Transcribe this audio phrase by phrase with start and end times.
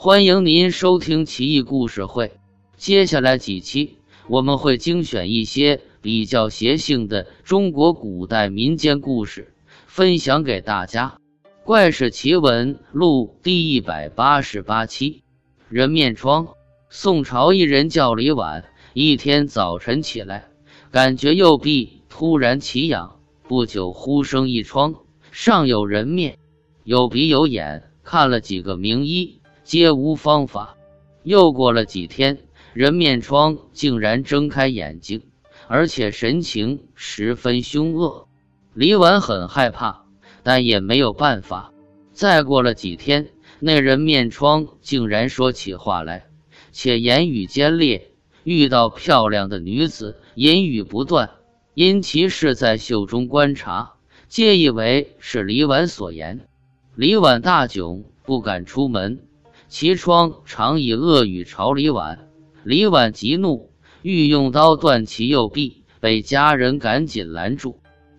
[0.00, 2.30] 欢迎您收听奇异故事会。
[2.76, 3.96] 接下来几期
[4.28, 9.52] 我们会精选一些比较邪性的中国古代民间故事，
[9.88, 11.18] 分享给大家。
[11.64, 15.24] 《怪事奇闻录》第一百八十八期：
[15.68, 16.46] 人面疮。
[16.88, 20.46] 宋朝一人叫李婉，一天早晨起来，
[20.92, 23.16] 感觉右臂突然奇痒，
[23.48, 24.94] 不久忽生一疮，
[25.32, 26.38] 上有人面。
[26.84, 29.37] 有鼻有眼，看了几个名医，
[29.68, 30.78] 皆无方法。
[31.22, 32.38] 又过了几天，
[32.72, 35.24] 人面疮竟然睁开眼睛，
[35.66, 38.28] 而且神情十分凶恶。
[38.72, 40.06] 李婉很害怕，
[40.42, 41.70] 但也没有办法。
[42.14, 43.28] 再过了几天，
[43.60, 46.24] 那人面疮竟然说起话来，
[46.72, 48.04] 且言语尖利。
[48.44, 51.28] 遇到漂亮的女子，言语不断。
[51.74, 53.96] 因其是在袖中观察，
[54.28, 56.48] 皆以为是李婉所言。
[56.94, 59.20] 李婉大窘，不敢出门。
[59.68, 62.30] 其窗常以恶语朝李婉，
[62.64, 67.78] 李婉极怒，欲用刀断其右臂，被家人赶紧拦住。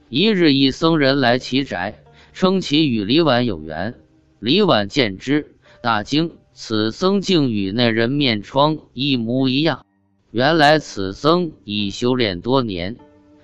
[0.10, 3.96] 一日，一僧人来其宅，称其与李婉有缘。
[4.40, 9.86] 李婉见之，大惊，此僧竟与那人面疮一模一样。
[10.32, 12.98] 原来此僧已修炼多年，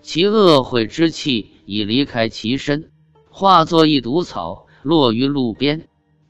[0.03, 2.91] 其恶秽之气已离开其身，
[3.29, 4.67] 化作一毒草。
[4.83, 5.87] 落于路边。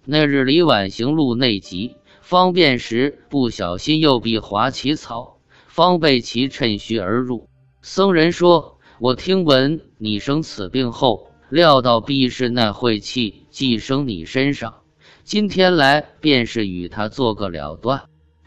[0.08, 7.50] 那日李婉行路内急，方便时不小心右臂滑起草，方被其趁虚而入。
[7.81, 14.76] 僧人说：“我听闻你生此病后，料到必是那晦气寄生你身上，
[15.23, 18.03] 今天来便是与他做个了断。”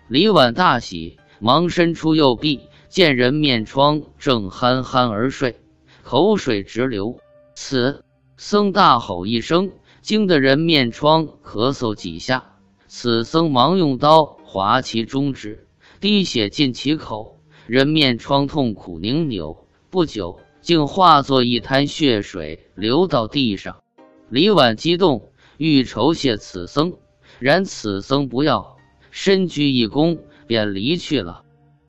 [0.06, 5.56] 李婉大喜，忙伸出右臂，见人面疮正憨憨而睡，
[6.04, 7.18] 口水直流。
[7.56, 8.04] 此
[8.36, 9.72] 僧大吼一声。
[10.08, 12.56] 惊得人面疮咳嗽几下，
[12.86, 15.68] 此僧忙用刀划其中指，
[16.00, 23.82] 滴血进其口，人面疮痛苦拧扭，不久竟化作一滩血水流到地上。
[24.30, 26.94] 李婉激动，欲酬谢此僧，
[27.38, 28.78] 然此僧不要，
[29.10, 31.42] 深鞠一躬，便离去了。